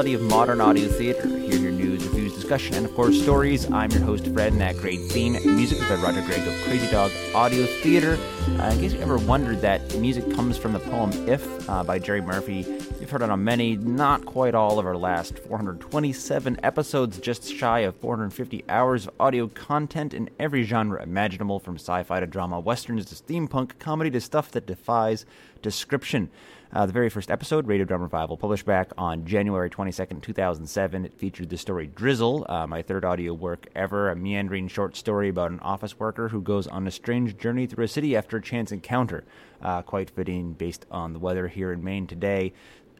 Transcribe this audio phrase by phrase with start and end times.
[0.00, 1.26] vitality of modern audio theater.
[1.28, 3.70] Hear your news, reviews, discussion, and of course stories.
[3.70, 6.90] I'm your host Fred, and that great theme music is by Roger Gregg of Crazy
[6.90, 8.16] Dog Audio Theater.
[8.58, 11.98] Uh, in case you ever wondered that music comes from the poem "If" uh, by
[11.98, 12.62] Jerry Murphy,
[13.10, 17.80] you've heard it on many, not quite all of our last 427 episodes, just shy
[17.80, 23.06] of 450 hours of audio content in every genre imaginable, from sci-fi to drama, westerns
[23.06, 25.26] to steampunk, comedy to stuff that defies
[25.60, 26.30] description.
[26.72, 31.04] Uh, the very first episode, Radio Drama Revival, published back on January 22nd, 2007.
[31.04, 35.30] It featured the story Drizzle, uh, my third audio work ever, a meandering short story
[35.30, 38.42] about an office worker who goes on a strange journey through a city after a
[38.42, 39.24] chance encounter.
[39.60, 42.50] Uh, quite fitting based on the weather here in Maine today.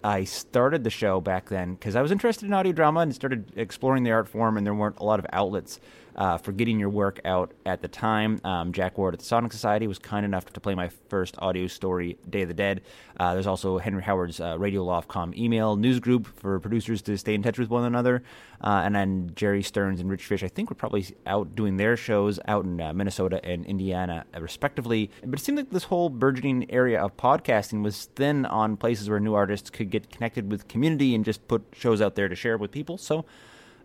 [0.03, 3.53] I started the show back then because I was interested in audio drama and started
[3.57, 5.81] exploring the art form, and there weren't a lot of outlets
[6.17, 8.41] uh, for getting your work out at the time.
[8.45, 11.67] Um, Jack Ward at the Sonic Society was kind enough to play my first audio
[11.67, 12.83] story, Day of the Dead.
[13.19, 17.35] Uh, there's also Henry Howard's uh, Radio Lofcom email news group for producers to stay
[17.35, 18.23] in touch with one another.
[18.63, 21.97] Uh, and then Jerry Stearns and Rich Fish, I think, were probably out doing their
[21.97, 25.11] shows out in uh, Minnesota and Indiana, uh, respectively.
[25.25, 29.21] But it seemed like this whole burgeoning area of podcasting was thin on places where
[29.21, 32.59] new artists could get connected with community and just put shows out there to share
[32.59, 32.99] with people.
[32.99, 33.25] So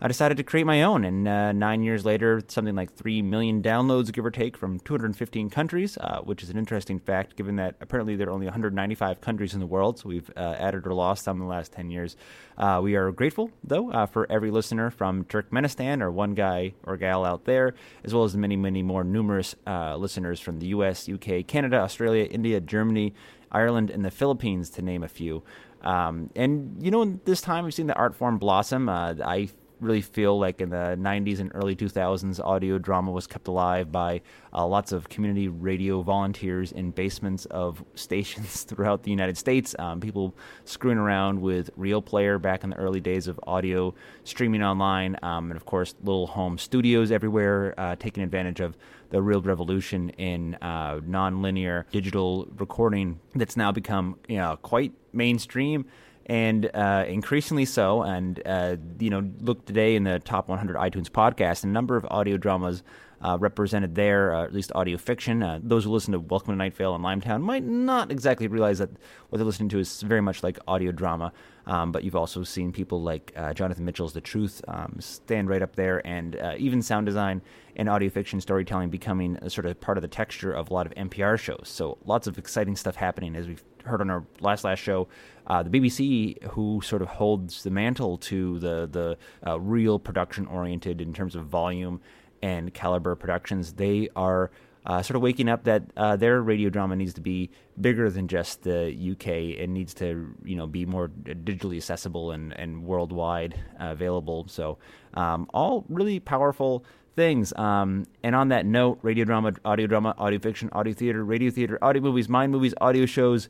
[0.02, 1.06] I decided to create my own.
[1.06, 5.50] And uh, nine years later, something like 3 million downloads, give or take, from 215
[5.50, 9.54] countries, uh, which is an interesting fact given that apparently there are only 195 countries
[9.54, 10.00] in the world.
[10.00, 12.18] So we've uh, added or lost some in the last 10 years.
[12.58, 16.98] Uh, we are grateful, though, uh, for every listener from Turkmenistan or one guy or
[16.98, 20.68] gal out there, as well as the many, many more numerous uh, listeners from the
[20.68, 23.14] US, UK, Canada, Australia, India, Germany,
[23.52, 25.44] Ireland, and the Philippines, to name a few.
[25.81, 28.90] Um, and, you know, this time we've seen the art form blossom.
[28.90, 29.50] I
[29.80, 34.22] really feel like in the 90s and early 2000s, audio drama was kept alive by
[34.53, 39.75] uh, lots of community radio volunteers in basements of stations throughout the United States.
[39.80, 43.94] Um, people screwing around with Real Player back in the early days of audio
[44.24, 48.78] streaming online, um, and of course, little home studios everywhere, uh, taking advantage of
[49.09, 55.86] the real revolution in uh, non-linear digital recording that's now become you know quite mainstream
[56.25, 58.02] and uh, increasingly so.
[58.02, 62.06] And uh, you know, look today in the top 100 iTunes podcasts, a number of
[62.09, 62.84] audio dramas
[63.22, 65.42] uh, represented there, uh, at least audio fiction.
[65.42, 68.80] Uh, those who listen to Welcome to Night Vale and Limetown might not exactly realize
[68.80, 68.90] that
[69.30, 71.31] what they're listening to is very much like audio drama.
[71.68, 75.62] Um, but you've also seen people like uh, Jonathan Mitchell's The Truth um, stand right
[75.62, 77.42] up there, and uh, even sound design
[77.75, 80.94] and audio fiction storytelling becoming sort of part of the texture of a lot of
[80.94, 81.64] NPR shows.
[81.66, 85.08] So lots of exciting stuff happening, as we've heard on our last last show.
[85.48, 89.18] Uh, the BBC, who sort of holds the mantle to the the
[89.48, 92.02] uh, real production oriented in terms of volume
[92.45, 94.51] and caliber productions, they are
[94.85, 97.50] uh, sort of waking up that uh, their radio drama needs to be
[97.81, 99.57] bigger than just the UK.
[99.59, 104.45] It needs to, you know, be more digitally accessible and and worldwide uh, available.
[104.47, 104.78] So,
[105.16, 106.85] um, all really powerful
[107.16, 107.51] things.
[107.53, 111.79] Um, and on that note, radio drama, audio drama, audio fiction, audio theater, radio theater,
[111.81, 113.50] audio movies, mind movies, audio shows.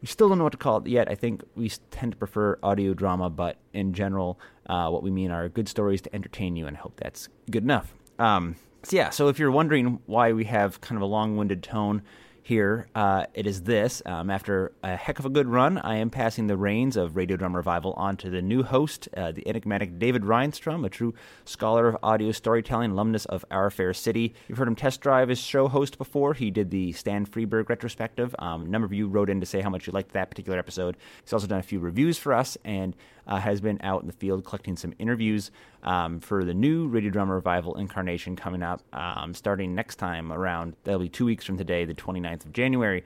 [0.00, 1.10] We still don't know what to call it yet.
[1.10, 4.38] I think we tend to prefer audio drama, but in general,
[4.68, 7.64] uh, what we mean are good stories to entertain you, and I hope that's good
[7.64, 7.97] enough.
[8.18, 12.02] Um, so yeah, so if you're wondering why we have kind of a long-winded tone
[12.42, 14.00] here, uh, it is this.
[14.06, 17.36] Um, after a heck of a good run, I am passing the reins of Radio
[17.36, 21.12] Drama Revival on to the new host, uh, the enigmatic David Rheinstrom, a true
[21.44, 24.34] scholar of audio storytelling, alumnus of Our Fair City.
[24.48, 26.32] You've heard him test drive as show host before.
[26.32, 28.34] He did the Stan Freberg retrospective.
[28.38, 30.58] Um, a number of you wrote in to say how much you liked that particular
[30.58, 30.96] episode.
[31.22, 32.96] He's also done a few reviews for us and
[33.28, 35.50] uh, has been out in the field collecting some interviews
[35.82, 40.74] um, for the new Radio Drama Revival incarnation coming up um, starting next time around,
[40.84, 43.04] that'll be two weeks from today, the 29th of January.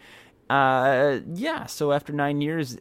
[0.49, 2.77] Uh, yeah, so after nine years,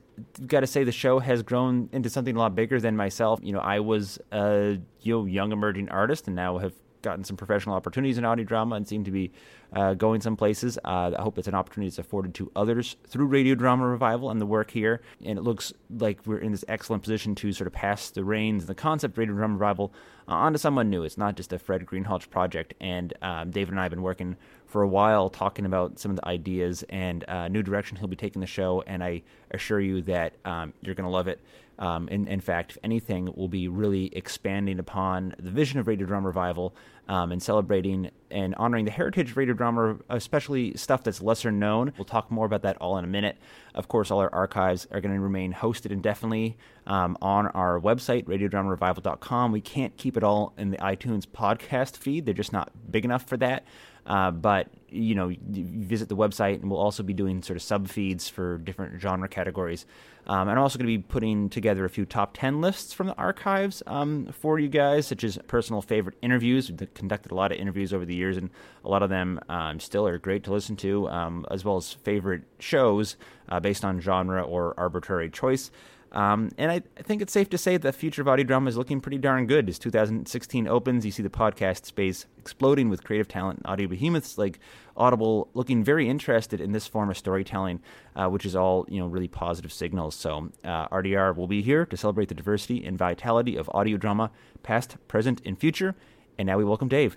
[0.45, 3.39] got to say the show has grown into something a lot bigger than myself.
[3.41, 7.37] You know, I was a you know, young emerging artist and now have gotten some
[7.37, 9.31] professional opportunities in audio drama and seem to be
[9.73, 10.77] uh, going some places.
[10.83, 14.41] Uh, I hope it's an opportunity that's afforded to others through Radio Drama Revival and
[14.41, 15.01] the work here.
[15.23, 18.63] And it looks like we're in this excellent position to sort of pass the reins,
[18.63, 19.93] and the concept of Radio Drama Revival,
[20.27, 21.03] uh, on to someone new.
[21.03, 22.73] It's not just a Fred Greenhalgh project.
[22.81, 24.35] And um, David and I have been working
[24.67, 28.15] for a while talking about some of the ideas and uh, new direction he'll be
[28.15, 28.83] taking the show.
[28.87, 31.41] And I assure you that um, you're going to love it.
[31.81, 36.05] Um, in, in, fact, if anything, we'll be really expanding upon the vision of Radio
[36.05, 36.75] Drama Revival
[37.07, 41.91] um, and celebrating and honoring the heritage of radio drama, especially stuff that's lesser known.
[41.97, 43.35] We'll talk more about that all in a minute.
[43.73, 46.55] Of course, all our archives are going to remain hosted indefinitely
[46.85, 49.51] um, on our website, radiodramarevival.com.
[49.51, 53.27] We can't keep it all in the iTunes podcast feed, they're just not big enough
[53.27, 53.65] for that.
[54.05, 57.87] Uh, but you know, visit the website, and we'll also be doing sort of sub
[57.87, 59.85] feeds for different genre categories.
[60.27, 63.07] Um, and I'm also going to be putting together a few top 10 lists from
[63.07, 66.69] the archives um, for you guys, such as personal favorite interviews.
[66.69, 68.49] We've conducted a lot of interviews over the years, and
[68.85, 71.91] a lot of them um, still are great to listen to, um, as well as
[71.91, 73.15] favorite shows
[73.49, 75.71] uh, based on genre or arbitrary choice.
[76.11, 78.67] Um, and I, I, think it's safe to say that the future of audio drama
[78.67, 79.69] is looking pretty darn good.
[79.69, 84.37] As 2016 opens, you see the podcast space exploding with creative talent and audio behemoths
[84.37, 84.59] like
[84.97, 87.79] Audible looking very interested in this form of storytelling,
[88.17, 90.13] uh, which is all you know really positive signals.
[90.13, 94.31] So uh, RDR will be here to celebrate the diversity and vitality of audio drama,
[94.63, 95.95] past, present, and future.
[96.37, 97.15] And now we welcome Dave.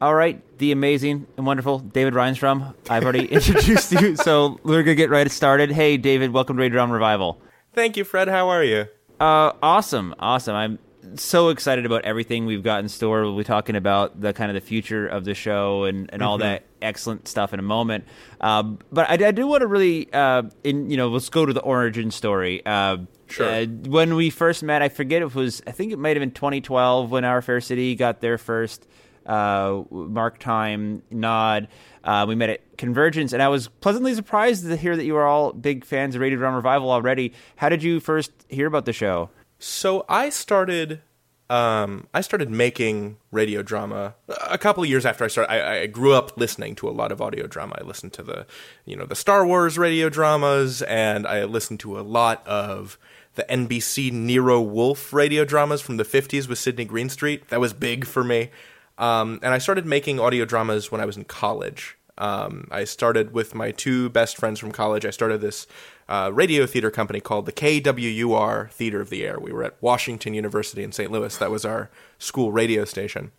[0.00, 2.74] All right, the amazing and wonderful David Rheinstrom.
[2.88, 5.70] I've already introduced you, so we're gonna get right started.
[5.70, 7.42] Hey, David, welcome to Radio Drama Revival.
[7.74, 8.28] Thank you, Fred.
[8.28, 8.86] How are you?
[9.18, 10.54] Uh, awesome, awesome.
[10.54, 10.78] I'm
[11.16, 13.22] so excited about everything we've got in store.
[13.22, 16.38] We'll be talking about the kind of the future of the show and, and all
[16.38, 16.48] mm-hmm.
[16.48, 18.04] that excellent stuff in a moment.
[18.40, 21.52] Um, but I, I, do want to really, uh, in you know, let's go to
[21.52, 22.64] the origin story.
[22.64, 22.98] Uh,
[23.28, 23.48] sure.
[23.48, 25.62] Uh, when we first met, I forget it was.
[25.66, 28.86] I think it might have been 2012 when Our Fair City got their first
[29.26, 31.68] uh, mark time nod.
[32.04, 35.26] Uh, we met at Convergence, and I was pleasantly surprised to hear that you were
[35.26, 37.32] all big fans of Radio Drama Revival already.
[37.56, 39.30] How did you first hear about the show?
[39.58, 41.02] So I started,
[41.48, 44.16] um, I started making radio drama
[44.48, 45.52] a couple of years after I started.
[45.52, 47.76] I, I, grew up listening to a lot of audio drama.
[47.80, 48.46] I listened to the,
[48.84, 52.98] you know, the Star Wars radio dramas, and I listened to a lot of
[53.34, 57.48] the NBC Nero Wolfe radio dramas from the 50s with Sidney Greenstreet.
[57.48, 58.50] That was big for me.
[58.98, 61.96] Um, and I started making audio dramas when I was in college.
[62.18, 65.04] Um, I started with my two best friends from college.
[65.04, 65.66] I started this
[66.08, 69.40] uh, radio theater company called the KWUR Theater of the Air.
[69.40, 71.10] We were at Washington University in St.
[71.10, 71.36] Louis.
[71.36, 73.32] That was our school radio station.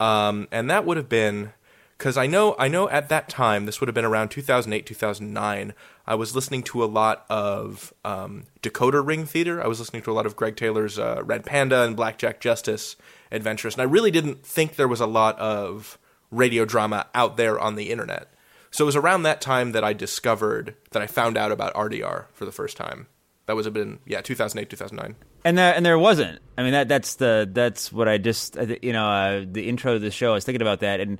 [0.00, 1.52] Um, and that would have been
[1.98, 5.74] because I know I know at that time this would have been around 2008 2009.
[6.06, 9.62] I was listening to a lot of um, Decoder Ring theater.
[9.62, 12.96] I was listening to a lot of Greg Taylor's uh, Red Panda and Blackjack Justice
[13.30, 13.74] adventurous.
[13.74, 15.98] And I really didn't think there was a lot of
[16.30, 18.32] radio drama out there on the internet.
[18.70, 22.26] So it was around that time that I discovered that I found out about RDR
[22.32, 23.08] for the first time.
[23.46, 25.16] That was been yeah, 2008, 2009.
[25.44, 26.40] And there, and there wasn't.
[26.58, 29.98] I mean that that's the that's what I just you know uh, the intro to
[29.98, 30.32] the show.
[30.32, 31.18] I was thinking about that, and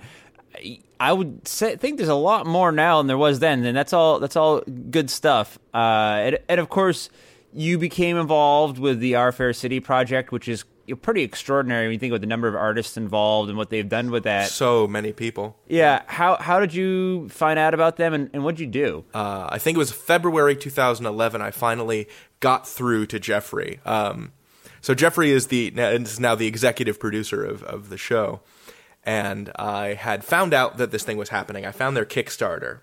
[1.00, 3.92] I would say, think there's a lot more now than there was then, and that's
[3.92, 5.58] all that's all good stuff.
[5.72, 5.76] Uh,
[6.22, 7.08] and, and of course,
[7.52, 10.64] you became involved with the Our Fair City project, which is
[10.96, 14.10] pretty extraordinary when you think about the number of artists involved and what they've done
[14.10, 14.48] with that.
[14.48, 15.56] So many people.
[15.68, 16.02] Yeah.
[16.06, 19.04] How how did you find out about them and, and what did you do?
[19.14, 21.42] Uh, I think it was February 2011.
[21.42, 22.08] I finally
[22.40, 23.80] got through to Jeffrey.
[23.84, 24.32] Um,
[24.80, 28.40] so Jeffrey is the is now the executive producer of, of the show,
[29.04, 31.64] and I had found out that this thing was happening.
[31.66, 32.80] I found their Kickstarter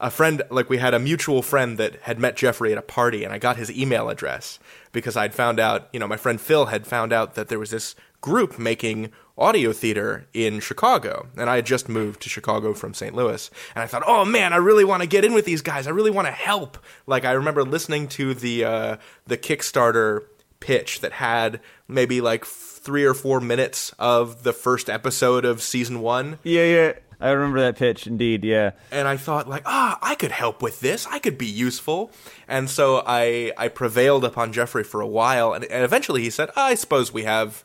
[0.00, 3.24] a friend like we had a mutual friend that had met Jeffrey at a party
[3.24, 4.58] and I got his email address
[4.92, 7.70] because I'd found out, you know, my friend Phil had found out that there was
[7.70, 12.94] this group making audio theater in Chicago and I had just moved to Chicago from
[12.94, 13.14] St.
[13.14, 15.86] Louis and I thought, "Oh man, I really want to get in with these guys.
[15.86, 18.96] I really want to help." Like I remember listening to the uh
[19.26, 20.24] the Kickstarter
[20.60, 22.44] pitch that had maybe like
[22.86, 26.38] 3 or 4 minutes of the first episode of season 1.
[26.44, 28.44] Yeah, yeah I remember that pitch, indeed.
[28.44, 28.72] Yeah.
[28.90, 31.06] And I thought, like, ah, I could help with this.
[31.06, 32.10] I could be useful.
[32.46, 36.50] And so I I prevailed upon Jeffrey for a while, and, and eventually he said,
[36.56, 37.64] I suppose we have,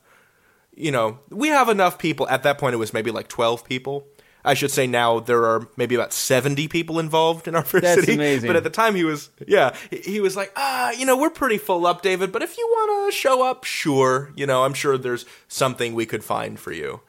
[0.75, 2.27] you know, we have enough people.
[2.29, 4.07] At that point, it was maybe like twelve people.
[4.43, 8.01] I should say now there are maybe about 70 people involved in our first That's
[8.01, 8.13] city.
[8.15, 8.47] amazing.
[8.47, 11.57] But at the time he was, yeah, he was like, ah, you know, we're pretty
[11.57, 14.31] full up, David, but if you want to show up, sure.
[14.35, 17.01] You know, I'm sure there's something we could find for you.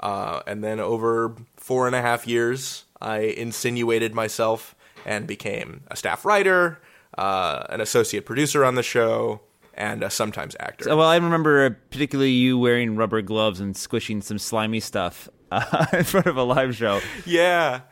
[0.00, 4.74] Uh, and then over four and a half years, I insinuated myself
[5.04, 6.80] and became a staff writer,
[7.16, 9.40] uh, an associate producer on the show,
[9.74, 10.84] and a sometimes actor.
[10.84, 15.86] So, well, I remember particularly you wearing rubber gloves and squishing some slimy stuff uh,
[15.92, 17.00] in front of a live show.
[17.26, 17.82] Yeah.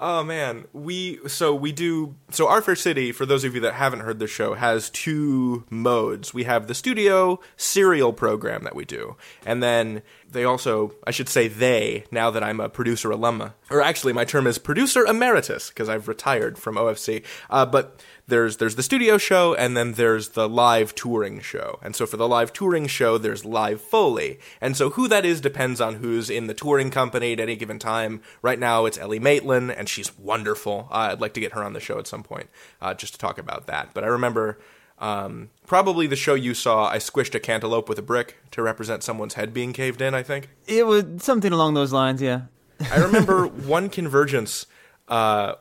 [0.00, 3.10] Oh man, we so we do so Our Fair City.
[3.10, 6.32] For those of you that haven't heard the show, has two modes.
[6.32, 11.28] We have the studio serial program that we do, and then they also, I should
[11.28, 15.68] say they, now that I'm a producer alumna, or actually my term is producer emeritus
[15.70, 17.24] because I've retired from OFC.
[17.48, 21.78] Uh, but there's there's the studio show and then there's the live touring show.
[21.82, 24.38] And so for the live touring show, there's live Foley.
[24.60, 27.78] And so who that is depends on who's in the touring company at any given
[27.78, 28.20] time.
[28.42, 30.88] Right now, it's Ellie Maitland, and she's wonderful.
[30.90, 32.50] Uh, I'd like to get her on the show at some point
[32.82, 33.94] uh, just to talk about that.
[33.94, 34.58] But I remember
[34.98, 39.02] um, probably the show you saw, I squished a cantaloupe with a brick to represent
[39.02, 40.14] someone's head being caved in.
[40.14, 42.20] I think it was something along those lines.
[42.20, 42.42] Yeah.
[42.90, 44.66] I remember one convergence.
[45.06, 45.54] Uh,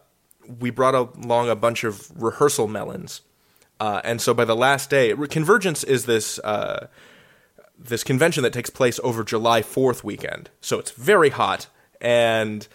[0.60, 3.22] we brought along a bunch of rehearsal melons,
[3.79, 6.88] uh, and so by the last day, convergence is this uh,
[7.77, 10.50] this convention that takes place over July Fourth weekend.
[10.62, 11.67] So it's very hot,
[12.01, 12.67] and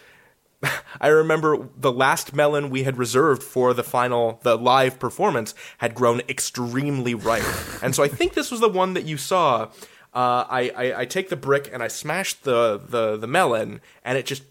[1.01, 5.95] I remember the last melon we had reserved for the final, the live performance had
[5.95, 7.43] grown extremely ripe.
[7.81, 9.69] and so I think this was the one that you saw.
[10.13, 14.15] Uh, I, I, I, take the brick and I smash the, the, the melon, and
[14.15, 14.43] it just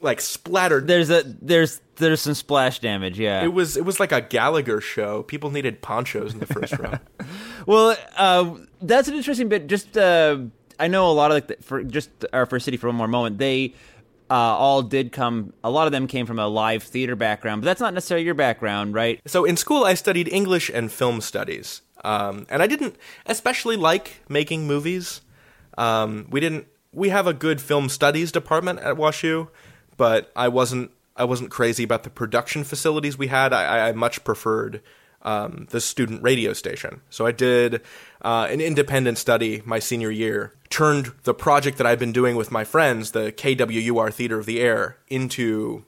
[0.00, 0.86] like splattered.
[0.86, 3.18] There's a there's there's some splash damage.
[3.18, 5.22] Yeah, it was it was like a Gallagher show.
[5.22, 6.94] People needed ponchos in the first row.
[7.66, 9.66] well, uh, that's an interesting bit.
[9.66, 10.38] Just uh,
[10.78, 13.08] I know a lot of like the, for just Our Fair City for one more
[13.08, 13.38] moment.
[13.38, 13.74] They
[14.30, 15.52] uh, all did come.
[15.64, 18.34] A lot of them came from a live theater background, but that's not necessarily your
[18.34, 19.20] background, right?
[19.26, 24.22] So in school, I studied English and film studies, um, and I didn't especially like
[24.28, 25.22] making movies.
[25.76, 26.66] Um, we didn't.
[26.92, 29.48] We have a good film studies department at WashU,
[29.96, 30.90] but I wasn't.
[31.16, 33.52] I wasn't crazy about the production facilities we had.
[33.52, 34.82] I, I much preferred
[35.22, 37.00] um, the student radio station.
[37.10, 37.82] So I did
[38.22, 42.50] uh, an independent study my senior year, turned the project that I've been doing with
[42.50, 45.84] my friends, the KWUR Theater of the Air, into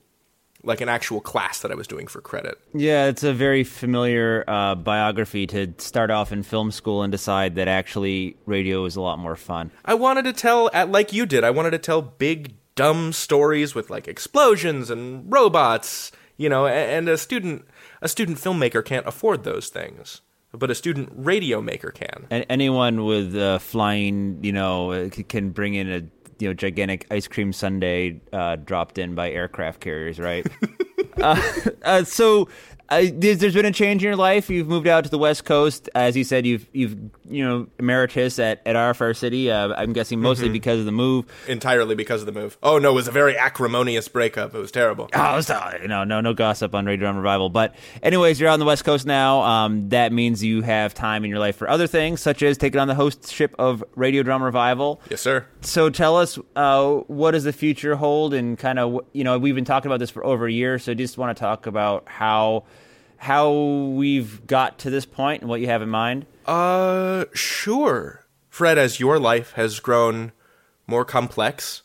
[0.62, 2.58] like an actual class that I was doing for credit.
[2.74, 7.54] Yeah, it's a very familiar uh, biography to start off in film school and decide
[7.54, 9.70] that actually radio is a lot more fun.
[9.84, 13.90] I wanted to tell, like you did, I wanted to tell big, dumb stories with
[13.90, 17.66] like explosions and robots, you know, and a student
[18.00, 22.26] a student filmmaker can't afford those things but a student radio maker can.
[22.28, 26.02] And anyone with uh, flying, you know, uh, can bring in a
[26.40, 30.46] you know gigantic ice cream sundae uh, dropped in by aircraft carriers, right?
[31.18, 31.40] uh,
[31.84, 32.48] uh, so
[32.90, 34.50] uh, there's been a change in your life.
[34.50, 36.44] You've moved out to the West Coast, as you said.
[36.44, 36.96] You've you've
[37.28, 39.50] you know emeritus at at Our Fair City.
[39.50, 40.54] Uh, I'm guessing mostly mm-hmm.
[40.54, 41.26] because of the move.
[41.46, 42.58] Entirely because of the move.
[42.64, 44.54] Oh no, it was a very acrimonious breakup.
[44.56, 45.08] It was terrible.
[45.14, 47.48] Oh, was, uh, no, no, no gossip on Radio Drama Revival.
[47.48, 49.42] But anyways, you're on the West Coast now.
[49.42, 52.80] Um, that means you have time in your life for other things, such as taking
[52.80, 55.00] on the hostship of Radio Drama Revival.
[55.08, 55.46] Yes, sir.
[55.60, 59.54] So tell us, uh, what does the future hold, and kind of you know we've
[59.54, 60.80] been talking about this for over a year.
[60.80, 62.64] So just want to talk about how
[63.20, 66.24] how we've got to this point and what you have in mind?
[66.46, 68.24] Uh, sure.
[68.48, 70.32] Fred, as your life has grown
[70.86, 71.82] more complex,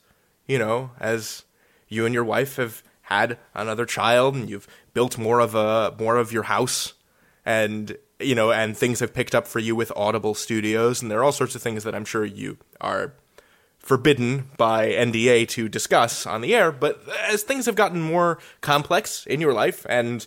[0.47, 1.43] you know, as
[1.89, 6.15] you and your wife have had another child and you've built more of a more
[6.15, 6.93] of your house
[7.45, 11.19] and you know and things have picked up for you with audible studios and there
[11.19, 13.13] are all sorts of things that i'm sure you are
[13.77, 16.99] forbidden by nda to discuss on the air but
[17.29, 20.25] as things have gotten more complex in your life and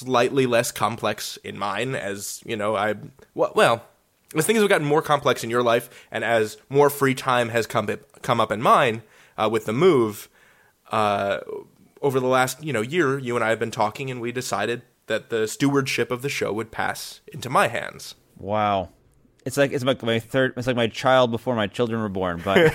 [0.00, 2.94] slightly less complex in mine as you know i
[3.34, 3.84] well
[4.34, 7.66] as things have gotten more complex in your life and as more free time has
[7.66, 7.88] come
[8.22, 9.02] come up in mine
[9.36, 10.28] uh, with the move
[10.90, 11.38] uh,
[12.02, 14.82] over the last you know year you and i have been talking and we decided
[15.10, 18.14] that the stewardship of the show would pass into my hands.
[18.38, 18.90] Wow.
[19.44, 22.40] It's like it's like my third it's like my child before my children were born
[22.44, 22.72] but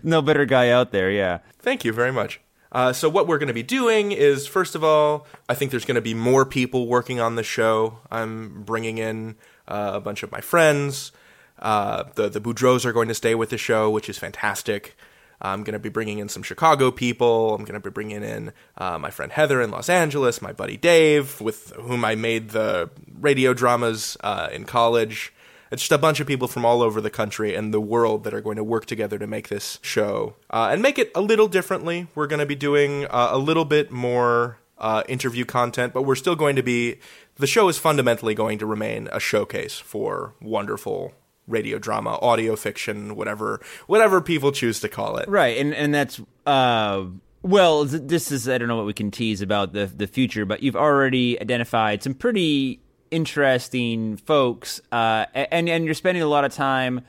[0.04, 1.40] no better guy out there yeah.
[1.58, 2.40] Thank you very much
[2.74, 5.84] uh, so what we're going to be doing is, first of all, I think there's
[5.84, 8.00] going to be more people working on the show.
[8.10, 9.36] I'm bringing in
[9.68, 11.12] uh, a bunch of my friends.
[11.58, 14.96] Uh, the the Boudreaux are going to stay with the show, which is fantastic.
[15.40, 17.54] I'm going to be bringing in some Chicago people.
[17.54, 20.76] I'm going to be bringing in uh, my friend Heather in Los Angeles, my buddy
[20.76, 22.90] Dave, with whom I made the
[23.20, 25.33] radio dramas uh, in college.
[25.74, 28.32] It's just a bunch of people from all over the country and the world that
[28.32, 31.48] are going to work together to make this show uh, and make it a little
[31.48, 32.06] differently.
[32.14, 36.14] We're going to be doing uh, a little bit more uh, interview content, but we're
[36.14, 37.00] still going to be.
[37.36, 41.12] The show is fundamentally going to remain a showcase for wonderful
[41.48, 45.28] radio drama, audio fiction, whatever whatever people choose to call it.
[45.28, 47.04] Right, and and that's uh,
[47.42, 50.62] well, this is I don't know what we can tease about the the future, but
[50.62, 52.80] you've already identified some pretty
[53.14, 57.02] interesting folks, uh, and and you're spending a lot of time.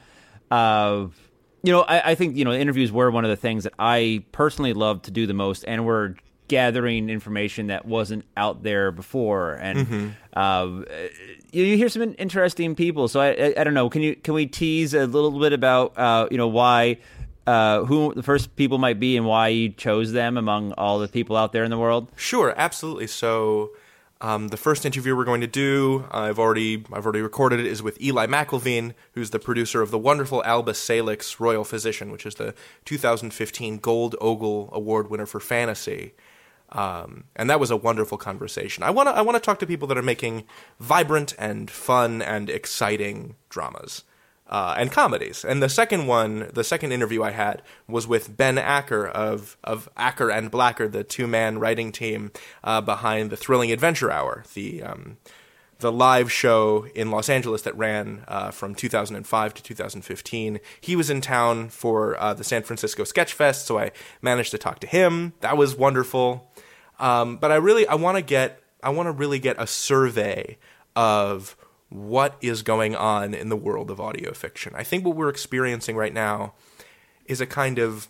[0.51, 1.07] Uh,
[1.63, 4.23] you know, I, I, think you know interviews were one of the things that I
[4.31, 6.15] personally love to do the most, and we're
[6.47, 10.09] gathering information that wasn't out there before, and mm-hmm.
[10.39, 10.83] uh,
[11.51, 13.07] you, you, hear some interesting people.
[13.07, 13.89] So I, I, I, don't know.
[13.89, 16.97] Can you can we tease a little bit about uh, you know why
[17.47, 21.07] uh, who the first people might be and why you chose them among all the
[21.07, 22.11] people out there in the world?
[22.15, 23.07] Sure, absolutely.
[23.07, 23.71] So
[24.25, 27.83] um, the first interview we're going to do, I've already I've already recorded it, is
[27.83, 32.33] with Eli McIlveen, who's the producer of the wonderful Albus Salix Royal Physician, which is
[32.33, 32.55] the
[32.85, 36.15] 2015 Gold Ogle Award winner for fantasy.
[36.71, 38.81] Um, and that was a wonderful conversation.
[38.83, 40.45] I want to I want to talk to people that are making
[40.79, 44.05] vibrant and fun and exciting dramas.
[44.47, 45.43] Uh, and comedies.
[45.43, 49.89] And the second one, the second interview I had was with Ben Acker of of
[49.97, 52.31] Acker and Blacker, the two man writing team
[52.63, 55.17] uh, behind the Thrilling Adventure Hour, the um,
[55.79, 60.59] the live show in Los Angeles that ran uh, from 2005 to 2015.
[60.79, 64.57] He was in town for uh, the San Francisco Sketch Fest, so I managed to
[64.57, 65.33] talk to him.
[65.41, 66.49] That was wonderful.
[66.99, 70.57] Um, but I really I want to get I want to really get a survey
[70.95, 71.57] of
[71.89, 74.73] what is going on in the world of audio fiction.
[74.75, 76.53] I think what we're experiencing right now
[77.25, 78.07] is a kind of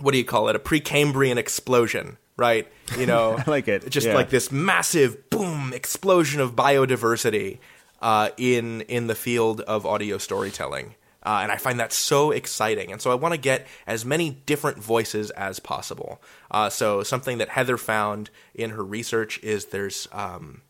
[0.00, 0.54] what do you call it?
[0.54, 2.70] A Precambrian explosion, right?
[2.96, 3.88] You know, I like it.
[3.90, 4.14] Just Yeah.
[4.14, 7.58] like this massive boom explosion of biodiversity
[8.00, 10.94] uh, in in the field of audio storytelling.
[11.24, 12.92] Uh, and I find that so exciting.
[12.92, 16.22] And so I want to get as many different voices as possible.
[16.50, 20.62] Uh, so something that Heather found in her research is there's um,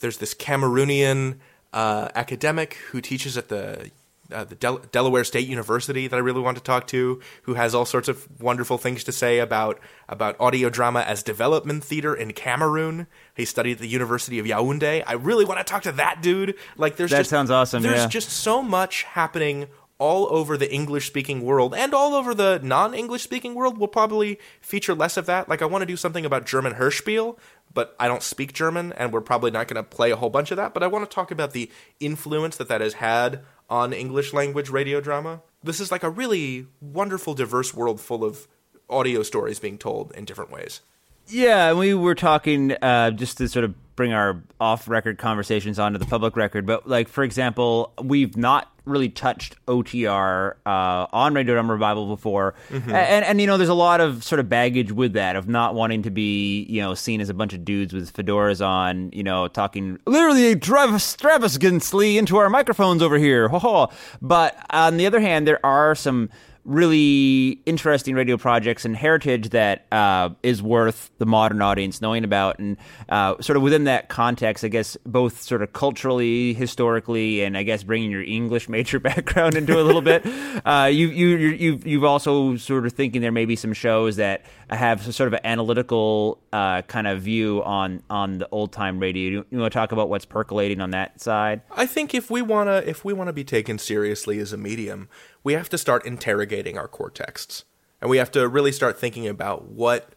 [0.00, 1.38] there's this Cameroonian
[1.72, 3.90] uh, academic who teaches at the
[4.32, 7.74] uh, the Del- Delaware State University that I really want to talk to, who has
[7.74, 12.32] all sorts of wonderful things to say about about audio drama as development theater in
[12.32, 13.06] Cameroon.
[13.36, 15.04] He studied at the University of Yaoundé.
[15.06, 16.54] I really want to talk to that dude.
[16.76, 18.08] Like, there's That just, sounds awesome, There's yeah.
[18.08, 19.66] just so much happening
[19.98, 23.78] all over the English speaking world and all over the non English speaking world.
[23.78, 25.48] We'll probably feature less of that.
[25.48, 27.38] Like, I want to do something about German Hörspiel,
[27.72, 30.50] but I don't speak German, and we're probably not going to play a whole bunch
[30.50, 30.74] of that.
[30.74, 31.70] But I want to talk about the
[32.00, 35.42] influence that that has had on English language radio drama.
[35.62, 38.46] This is like a really wonderful, diverse world full of
[38.90, 40.80] audio stories being told in different ways.
[41.26, 45.98] Yeah, and we were talking uh, just to sort of bring our off-record conversations onto
[45.98, 46.66] the public record.
[46.66, 52.54] But like, for example, we've not really touched OTR uh, on Radio Drama Revival before,
[52.70, 52.90] Mm-hmm.
[52.90, 55.74] And and you know, there's a lot of sort of baggage with that of not
[55.74, 59.22] wanting to be you know seen as a bunch of dudes with fedoras on, you
[59.22, 63.48] know, talking literally extravagantly into our microphones over here.
[63.48, 63.88] Ho ho.
[64.20, 66.30] But on the other hand, there are some
[66.64, 72.58] really interesting radio projects and heritage that uh, is worth the modern audience knowing about.
[72.58, 72.76] And
[73.08, 77.62] uh, sort of within that context, I guess both sort of culturally, historically, and I
[77.62, 80.24] guess bringing your English major background into a little bit,
[80.64, 84.16] uh, you you you you've, you've also sort of thinking there may be some shows
[84.16, 88.98] that have sort of an analytical uh, kind of view on on the old time
[88.98, 89.30] radio.
[89.30, 91.62] You, you want to talk about what's percolating on that side?
[91.70, 95.08] I think if we wanna if we wanna be taken seriously as a medium,
[95.42, 97.64] we have to start interrogating our core texts,
[98.00, 100.14] and we have to really start thinking about what,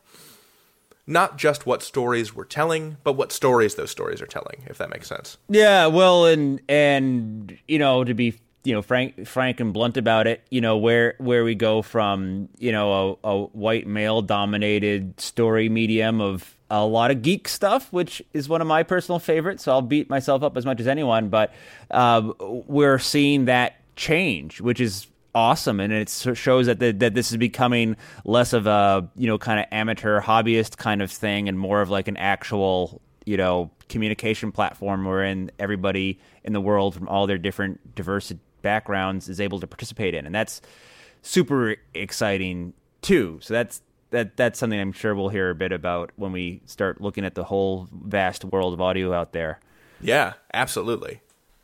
[1.05, 4.63] not just what stories we're telling, but what stories those stories are telling.
[4.67, 5.37] If that makes sense.
[5.49, 10.27] Yeah, well, and and you know to be you know frank frank and blunt about
[10.27, 15.19] it, you know where where we go from you know a, a white male dominated
[15.19, 19.63] story medium of a lot of geek stuff, which is one of my personal favorites.
[19.63, 21.53] So I'll beat myself up as much as anyone, but
[21.91, 27.29] uh, we're seeing that change, which is awesome and it shows that the, that this
[27.29, 31.59] is becoming less of a you know kind of amateur hobbyist kind of thing and
[31.59, 37.07] more of like an actual you know communication platform wherein everybody in the world from
[37.07, 38.33] all their different diverse
[38.67, 40.61] backgrounds is able to participate in and that's
[41.21, 46.11] super exciting too so that's that that's something i'm sure we'll hear a bit about
[46.15, 49.53] when we start looking at the whole vast world of audio out there
[50.01, 51.21] Yeah, absolutely.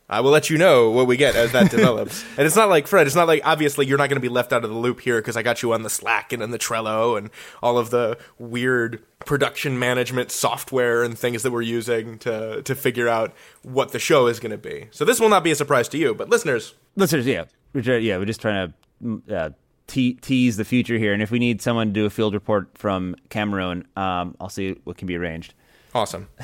[0.09, 2.23] I will let you know what we get as that develops.
[2.37, 3.07] And it's not like Fred.
[3.07, 5.19] It's not like obviously you're not going to be left out of the loop here
[5.21, 7.29] because I got you on the Slack and on the Trello and
[7.61, 13.07] all of the weird production management software and things that we're using to to figure
[13.07, 14.87] out what the show is going to be.
[14.91, 17.97] So this will not be a surprise to you, but listeners, listeners, yeah, we're try-
[17.97, 19.49] yeah, we're just trying to mm, uh,
[19.87, 22.69] te- tease the future here, and if we need someone to do a field report
[22.77, 25.53] from Cameroon, um, I'll see what can be arranged.
[25.95, 26.27] awesome.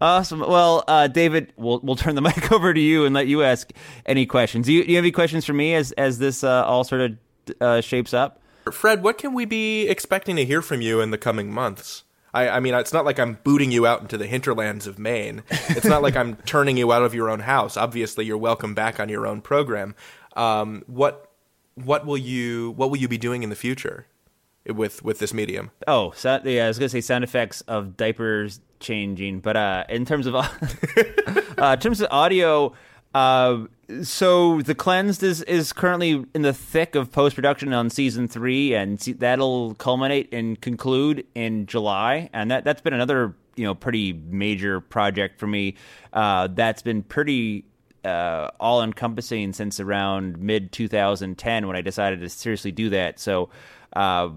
[0.00, 0.40] Awesome.
[0.40, 3.70] Well, uh, David, we'll we'll turn the mic over to you and let you ask
[4.06, 4.66] any questions.
[4.66, 7.02] Do you, do you have any questions for me as as this uh, all sort
[7.02, 7.18] of
[7.60, 8.40] uh, shapes up?
[8.72, 12.04] Fred, what can we be expecting to hear from you in the coming months?
[12.32, 15.42] I, I mean, it's not like I'm booting you out into the hinterlands of Maine.
[15.50, 17.76] It's not like I'm turning you out of your own house.
[17.76, 19.94] Obviously, you're welcome back on your own program.
[20.36, 21.30] Um, what
[21.74, 24.06] what will you what will you be doing in the future
[24.66, 25.70] with with this medium?
[25.86, 30.04] Oh, so, yeah, I was gonna say sound effects of diapers changing, but uh, in
[30.04, 30.46] terms of uh,
[31.58, 32.72] in terms of audio,
[33.14, 33.66] uh,
[34.02, 38.74] so the cleansed is is currently in the thick of post production on season three,
[38.74, 43.74] and see, that'll culminate and conclude in July, and that that's been another you know
[43.74, 45.74] pretty major project for me.
[46.12, 47.64] Uh, that's been pretty
[48.04, 53.18] uh, all encompassing since around mid 2010 when I decided to seriously do that.
[53.18, 53.50] So,
[53.94, 54.30] uh,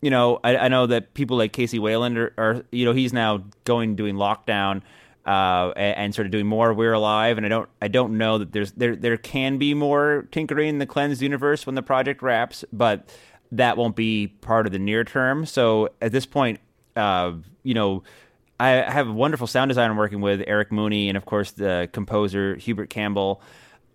[0.00, 3.12] you know, I, I know that people like Kc Wayland are, are, you know, he's
[3.12, 4.82] now going doing lockdown.
[5.26, 7.36] Uh, and, and, sort of doing more We're Alive.
[7.36, 10.78] And I don't I don't know that there's there there can be more tinkering in
[10.78, 13.08] the cleansed universe when the project wraps, but
[13.52, 15.44] that won't be part of the near term.
[15.46, 16.60] So at this point,
[16.96, 18.02] uh, you know.
[18.58, 22.56] I have a wonderful sound designer working with, Eric Mooney, and of course the composer
[22.56, 23.40] Hubert Campbell.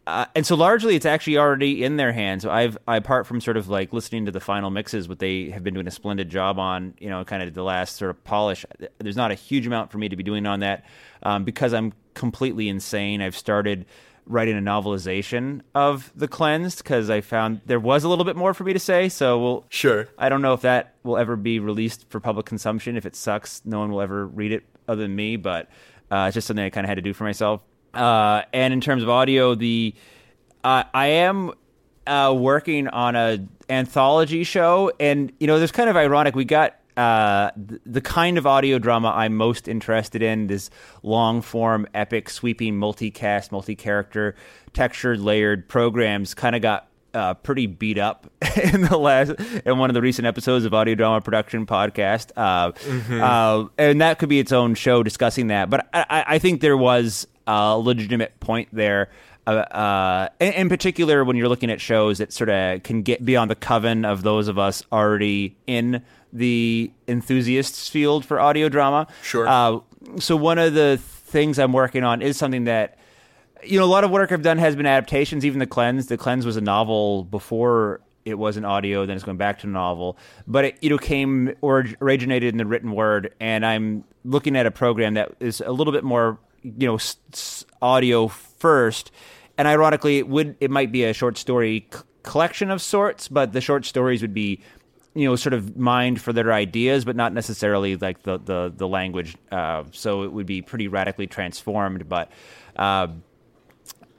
[0.07, 2.43] Uh, and so largely it's actually already in their hands.
[2.43, 5.49] So I've I, apart from sort of like listening to the final mixes, what they
[5.49, 8.23] have been doing a splendid job on, you know, kind of the last sort of
[8.23, 8.65] polish.
[8.99, 10.85] There's not a huge amount for me to be doing on that
[11.23, 13.21] um, because I'm completely insane.
[13.21, 13.85] I've started
[14.27, 18.53] writing a novelization of the cleansed because I found there was a little bit more
[18.53, 19.09] for me to say.
[19.09, 20.07] So we'll sure.
[20.17, 22.95] I don't know if that will ever be released for public consumption.
[22.95, 25.35] If it sucks, no one will ever read it other than me.
[25.35, 25.69] But
[26.11, 27.61] uh, it's just something I kind of had to do for myself.
[27.95, 29.93] Uh, and in terms of audio, the
[30.63, 31.53] uh, I am
[32.07, 36.35] uh, working on a anthology show, and you know, there's kind of ironic.
[36.35, 40.69] We got uh, the, the, kind of audio drama I'm most interested in, this
[41.03, 44.35] long form, epic, sweeping, multicast, multi character,
[44.73, 48.29] textured, layered programs, kind of got uh, pretty beat up
[48.73, 49.31] in the last
[49.65, 53.21] in one of the recent episodes of Audio Drama Production Podcast, uh, mm-hmm.
[53.21, 55.69] uh, and that could be its own show discussing that.
[55.69, 59.09] But I, I think there was a legitimate point there.
[59.47, 63.23] Uh, uh, in, in, particular, when you're looking at shows that sort of can get
[63.23, 66.01] beyond the coven of those of us already in
[66.33, 69.07] the enthusiasts field for audio drama.
[69.21, 69.47] Sure.
[69.47, 69.79] Uh,
[70.19, 72.97] so one of the things I'm working on is something that
[73.63, 75.45] you know a lot of work I've done has been adaptations.
[75.45, 79.23] Even the cleanse, the cleanse was a novel before it was an audio, then it's
[79.23, 80.17] going back to a novel.
[80.47, 84.65] But it you know came or originated in the written word, and I'm looking at
[84.65, 86.39] a program that is a little bit more
[86.77, 89.11] you know s- audio first,
[89.57, 93.53] and ironically, it would it might be a short story c- collection of sorts, but
[93.53, 94.61] the short stories would be
[95.13, 98.87] you know sort of mined for their ideas, but not necessarily like the the the
[98.87, 99.35] language.
[99.51, 102.31] Uh, so it would be pretty radically transformed, but.
[102.75, 103.07] Uh,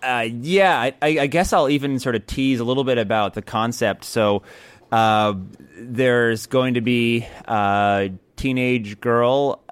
[0.03, 3.43] uh, yeah, I, I, guess I'll even sort of tease a little bit about the
[3.43, 4.05] concept.
[4.05, 4.43] So,
[4.93, 5.35] uh,
[5.79, 9.65] there's going to be a teenage girl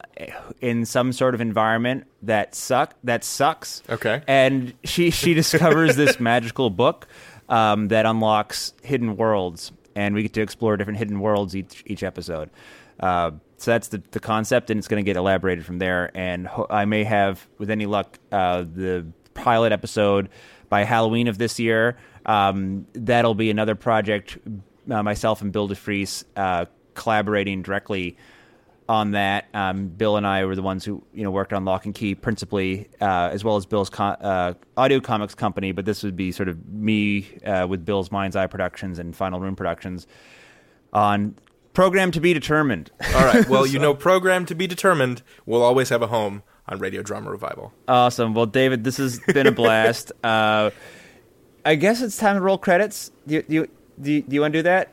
[0.61, 3.83] in some sort of environment that suck that sucks.
[3.88, 4.22] Okay.
[4.27, 7.07] And she she discovers this magical book
[7.48, 12.03] um, that unlocks hidden worlds, and we get to explore different hidden worlds each each
[12.03, 12.50] episode.
[13.00, 16.11] Uh, so that's the, the concept, and it's going to get elaborated from there.
[16.14, 20.29] And ho- I may have, with any luck, uh, the pilot episode
[20.68, 21.96] by Halloween of this year.
[22.27, 24.38] Um, that'll be another project.
[24.90, 28.16] Uh, myself and Bill Dufris uh, collaborating directly
[28.88, 29.47] on that.
[29.55, 32.14] Um, Bill and I were the ones who you know worked on Locke and Key
[32.14, 35.73] principally, uh, as well as Bill's uh, audio comics company.
[35.73, 39.40] But this would be sort of me uh, with Bill's Mind's Eye Productions and Final
[39.40, 40.07] Rune Productions
[40.92, 41.37] on
[41.73, 42.90] program to be determined.
[43.14, 43.49] All right.
[43.49, 43.73] Well, so.
[43.73, 47.73] you know, program to be determined will always have a home on Radio Drama Revival.
[47.87, 48.33] Awesome.
[48.33, 50.12] Well, David, this has been a blast.
[50.25, 50.70] Uh,
[51.66, 53.11] I guess it's time to roll credits.
[53.27, 53.68] Do you, do you,
[54.01, 54.92] do you, do you want to do that?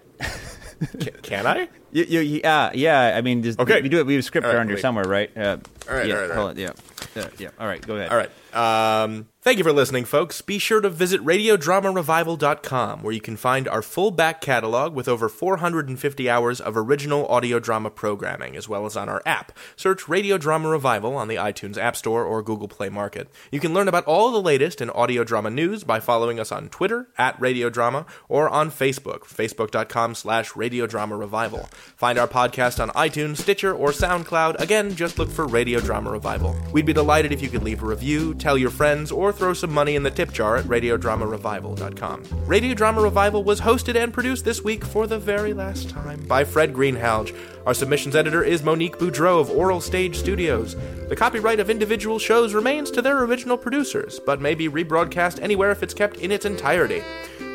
[1.00, 1.68] can, can I?
[1.92, 3.14] You, you, yeah, yeah.
[3.18, 3.82] I mean, just, okay.
[3.82, 4.06] We do it.
[4.06, 5.36] We have a script right, around here somewhere, right?
[5.36, 5.58] Uh,
[5.90, 6.58] all right, yeah, all right, all right.
[6.58, 6.72] Yeah,
[7.16, 7.50] yeah, yeah.
[7.60, 8.12] All right, go ahead.
[8.12, 9.04] All right.
[9.04, 10.42] Um, thank you for listening, folks.
[10.42, 15.28] Be sure to visit RadioDramaRevival.com, where you can find our full back catalog with over
[15.30, 19.52] 450 hours of original audio drama programming, as well as on our app.
[19.76, 23.30] Search Radio Drama Revival on the iTunes App Store or Google Play Market.
[23.52, 26.70] You can learn about all the latest in audio drama news by following us on
[26.70, 31.70] Twitter at Radio Drama or on Facebook, facebook.com slash Radio Drama Revival.
[31.96, 34.60] Find our podcast on iTunes, Stitcher, or SoundCloud.
[34.60, 36.56] Again, just look for Radio Drama Revival.
[36.72, 39.72] We'd be delighted if you could leave a review, tell your friends, or throw some
[39.72, 42.24] money in the tip jar at RadioDramaRevival.com.
[42.46, 46.44] Radio Drama Revival was hosted and produced this week for the very last time by
[46.44, 47.36] Fred Greenhalgh.
[47.66, 50.76] Our submissions editor is Monique Boudreau of Oral Stage Studios.
[51.10, 55.72] The copyright of individual shows remains to their original producers, but may be rebroadcast anywhere
[55.72, 57.04] if it's kept in its entirety.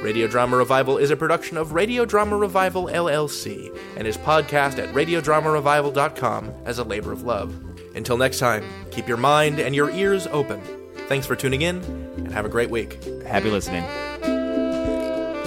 [0.02, 4.94] Radio Drama Revival is a production of Radio Drama Revival LLC and is podcast at
[4.94, 7.54] radiodramarevival.com as a labor of love.
[7.96, 10.60] Until next time, keep your mind and your ears open.
[11.08, 11.76] Thanks for tuning in,
[12.16, 13.02] and have a great week.
[13.22, 13.84] Happy listening.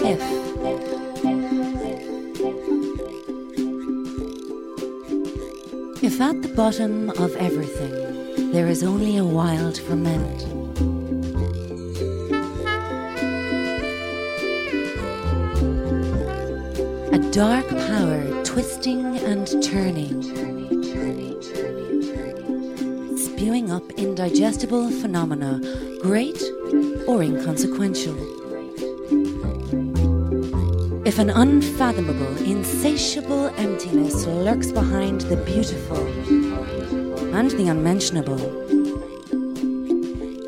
[0.01, 0.21] If.
[6.01, 10.43] If at the bottom of everything there is only a wild ferment,
[17.13, 20.28] a dark power twisting and turning
[23.69, 25.59] up indigestible phenomena,
[26.01, 26.41] great
[27.07, 28.15] or inconsequential.
[31.05, 36.05] If an unfathomable, insatiable emptiness lurks behind the beautiful
[37.35, 38.39] and the unmentionable,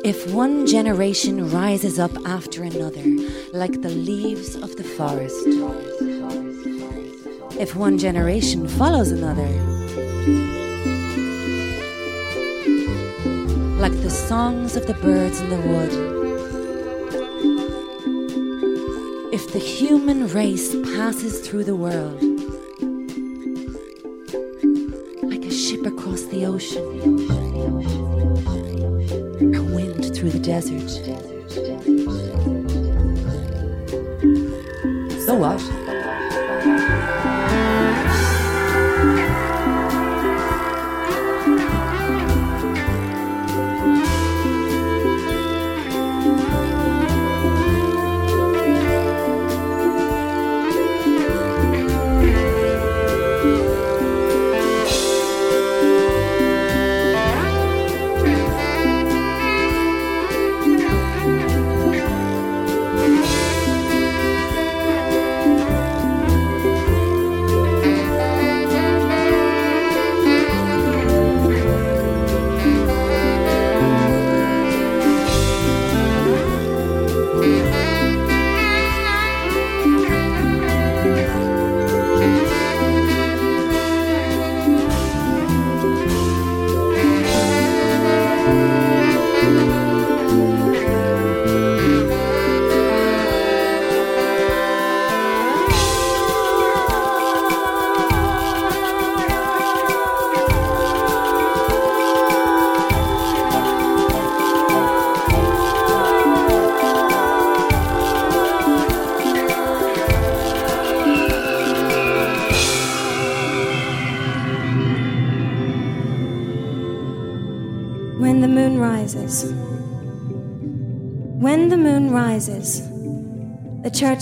[0.04, 3.04] If one generation rises up after another,
[3.52, 5.46] like the leaves of the forest,
[7.56, 9.71] if one generation follows another,
[14.28, 15.92] songs of the birds in the wood,
[19.32, 22.22] if the human race passes through the world,
[25.22, 26.84] like a ship across the ocean,
[29.54, 30.88] a wind through the desert.
[35.26, 35.60] So what?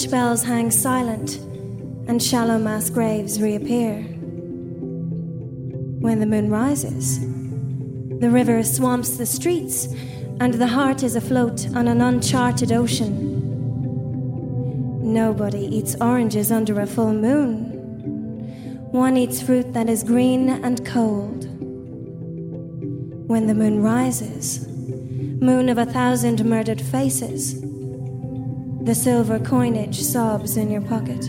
[0.00, 1.36] Church bells hang silent
[2.08, 4.00] and shallow mass graves reappear.
[6.00, 7.20] When the moon rises,
[8.20, 9.88] the river swamps the streets
[10.40, 13.42] and the heart is afloat on an uncharted ocean.
[15.02, 17.64] Nobody eats oranges under a full moon.
[18.92, 21.44] One eats fruit that is green and cold.
[23.28, 27.69] When the moon rises, moon of a thousand murdered faces,
[28.90, 31.24] the silver coinage sobs in your pocket.